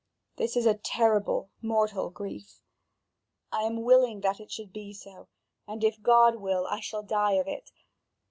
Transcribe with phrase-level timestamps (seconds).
[0.37, 2.59] This is a terrible mortal grief.
[3.51, 5.27] I am willing that it should be so,
[5.67, 7.69] and if God will, I shall die of it.